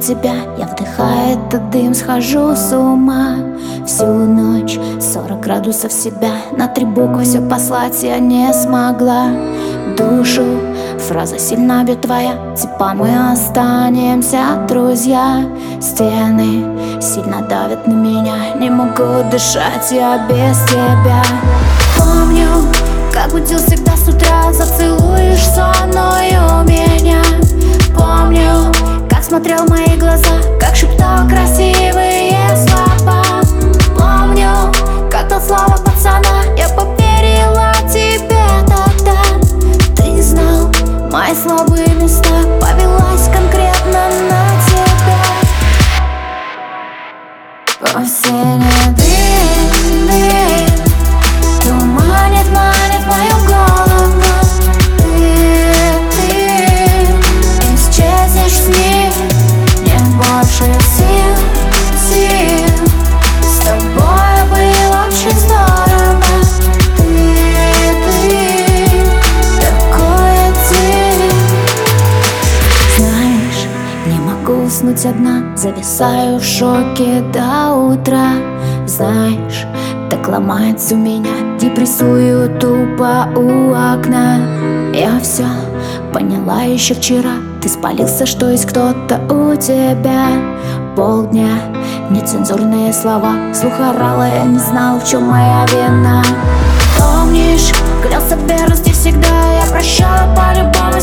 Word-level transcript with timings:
тебя 0.00 0.34
Я 0.58 0.66
вдыхаю 0.66 1.38
этот 1.38 1.70
дым, 1.70 1.94
схожу 1.94 2.54
с 2.56 2.72
ума. 2.76 3.36
Всю 3.86 4.06
ночь 4.06 4.78
40 5.00 5.40
градусов 5.40 5.92
себя 5.92 6.32
На 6.56 6.68
три 6.68 6.84
буквы 6.84 7.24
все 7.24 7.40
послать 7.40 8.02
я 8.02 8.18
не 8.18 8.52
смогла. 8.52 9.28
Душу 9.96 10.44
Фраза 11.08 11.38
сильно 11.38 11.82
бьет 11.84 12.02
твоя 12.02 12.54
Типа 12.54 12.92
мы 12.94 13.32
останемся, 13.32 14.66
друзья 14.68 15.44
Стены 15.80 17.00
сильно 17.00 17.42
давят 17.42 17.86
на 17.86 17.92
меня 17.92 18.54
Не 18.56 18.70
могу 18.70 19.28
дышать 19.30 19.90
я 19.90 20.26
без 20.28 20.58
тебя. 20.68 21.22
Помню, 21.98 22.46
как 23.12 23.30
будил 23.32 23.58
всегда 23.58 23.89
глаза 30.00 30.40
Как 30.58 30.74
шептал 30.74 31.28
красивые 31.28 32.32
слова. 32.56 33.42
Помню, 33.96 34.72
как 35.10 35.28
дал 35.28 35.40
слова 35.40 35.76
пацана 35.84 36.44
Я 36.56 36.68
поверила 36.70 37.72
тебе 37.92 38.42
тогда 38.66 39.20
Ты 39.96 40.22
знал 40.22 40.70
мои 41.12 41.34
слабые 41.34 41.88
места 41.94 42.42
Повелась 42.60 43.28
конкретно 43.28 44.08
на 44.28 44.42
тебя 44.66 45.20
Осенний 47.94 48.88
дым, 48.96 50.06
дым 50.08 50.68
Туманит, 51.62 52.48
манит 52.54 53.04
мою 53.06 53.36
голову 53.46 54.22
Ты, 54.98 55.04
ты 56.16 56.28
исчезнешь 57.74 58.58
с 58.58 58.79
могу 74.80 74.92
уснуть 74.92 75.06
одна. 75.06 75.56
Зависаю 75.56 76.38
в 76.38 76.44
шоке 76.44 77.22
до 77.32 77.74
утра. 77.74 78.32
Знаешь, 78.86 79.66
так 80.10 80.28
ломается 80.28 80.94
у 80.94 80.98
меня. 80.98 81.58
Депрессую 81.58 82.58
тупо 82.58 83.28
у 83.36 83.72
окна. 83.72 84.38
Я 84.94 85.20
все 85.22 85.46
поняла 86.12 86.62
еще 86.62 86.94
вчера. 86.94 87.34
Ты 87.62 87.68
спалился, 87.68 88.26
что 88.26 88.50
есть 88.50 88.66
кто-то 88.66 89.20
у 89.28 89.54
тебя. 89.56 90.28
Полдня, 90.96 91.60
нецензурные 92.10 92.92
слова. 92.92 93.54
Слух 93.54 93.74
орала, 93.78 94.26
я 94.28 94.44
не 94.44 94.58
знал, 94.58 94.98
в 94.98 95.08
чем 95.08 95.24
моя 95.24 95.66
вина. 95.66 96.22
Помнишь, 96.98 97.72
клялся 98.02 98.36
в 98.36 98.46
верности 98.46 98.90
всегда. 98.90 99.62
Я 99.64 99.70
прощала 99.70 100.34
по-любому 100.34 101.00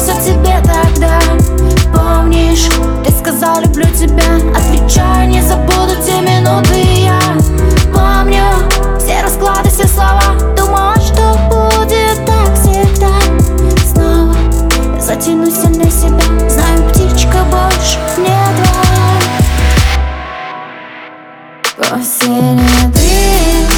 затянусь 15.28 15.64
я 15.64 15.70
на 15.70 15.92
себя. 15.92 16.50
Знаю, 16.50 16.90
птичка 16.90 17.44
больше 17.52 18.00
не 18.18 18.38
Осенний 21.80 22.88
дым 22.94 23.77